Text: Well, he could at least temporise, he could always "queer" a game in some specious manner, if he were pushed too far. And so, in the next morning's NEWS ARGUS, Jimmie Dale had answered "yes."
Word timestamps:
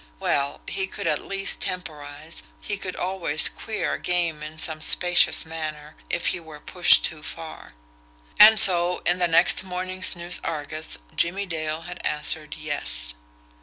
Well, 0.19 0.61
he 0.67 0.87
could 0.87 1.05
at 1.05 1.27
least 1.27 1.61
temporise, 1.61 2.41
he 2.59 2.75
could 2.75 2.95
always 2.95 3.47
"queer" 3.47 3.93
a 3.93 3.99
game 3.99 4.41
in 4.41 4.57
some 4.57 4.81
specious 4.81 5.45
manner, 5.45 5.95
if 6.09 6.29
he 6.33 6.39
were 6.39 6.59
pushed 6.59 7.03
too 7.05 7.21
far. 7.21 7.75
And 8.39 8.59
so, 8.59 9.03
in 9.05 9.19
the 9.19 9.27
next 9.27 9.63
morning's 9.63 10.15
NEWS 10.15 10.39
ARGUS, 10.43 10.97
Jimmie 11.15 11.45
Dale 11.45 11.81
had 11.81 12.03
answered 12.03 12.55
"yes." 12.55 13.13